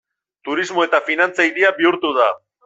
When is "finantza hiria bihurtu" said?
1.09-2.15